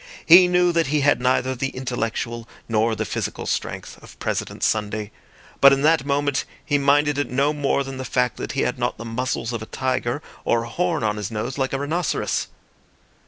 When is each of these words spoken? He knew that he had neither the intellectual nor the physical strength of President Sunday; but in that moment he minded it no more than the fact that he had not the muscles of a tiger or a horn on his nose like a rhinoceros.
He 0.25 0.47
knew 0.47 0.71
that 0.71 0.87
he 0.87 1.01
had 1.01 1.21
neither 1.21 1.53
the 1.53 1.67
intellectual 1.69 2.49
nor 2.67 2.95
the 2.95 3.05
physical 3.05 3.45
strength 3.45 4.01
of 4.01 4.17
President 4.17 4.63
Sunday; 4.63 5.11
but 5.59 5.71
in 5.71 5.83
that 5.83 6.07
moment 6.07 6.43
he 6.65 6.79
minded 6.79 7.19
it 7.19 7.29
no 7.29 7.53
more 7.53 7.83
than 7.83 7.97
the 7.97 8.03
fact 8.03 8.37
that 8.37 8.53
he 8.53 8.61
had 8.61 8.79
not 8.79 8.97
the 8.97 9.05
muscles 9.05 9.53
of 9.53 9.61
a 9.61 9.67
tiger 9.67 10.23
or 10.43 10.63
a 10.63 10.69
horn 10.69 11.03
on 11.03 11.17
his 11.17 11.29
nose 11.29 11.59
like 11.59 11.71
a 11.71 11.77
rhinoceros. 11.77 12.47